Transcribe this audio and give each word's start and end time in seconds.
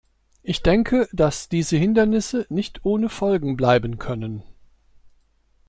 Ich 0.41 0.63
denke, 0.63 1.07
dass 1.13 1.47
diese 1.47 1.77
Hindernisse 1.77 2.47
nicht 2.49 2.83
ohne 2.85 3.07
Folgen 3.07 3.55
bleiben 3.55 3.99
können. 3.99 4.41